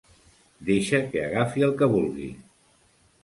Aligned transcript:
Deixa 0.69 1.01
que 1.11 1.21
agafi 1.25 1.67
el 1.69 1.75
que 1.81 1.91
vulgui. 1.93 2.31